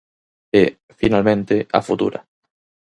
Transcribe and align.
E, 0.61 0.63
finalmente, 0.99 1.55
a 1.77 1.79
futura. 1.87 2.19